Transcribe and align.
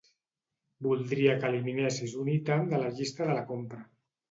Voldria 0.87 1.35
que 1.43 1.51
eliminessis 1.53 2.17
un 2.25 2.33
ítem 2.39 2.67
de 2.73 2.83
la 2.87 2.91
llista 2.99 3.31
de 3.31 3.39
la 3.39 3.47
compra. 3.55 3.87